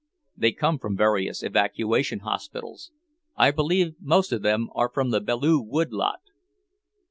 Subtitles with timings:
[0.35, 2.91] "They come from various evacuation hospitals.
[3.35, 6.21] I believe most of them are the Belleau Wood lot."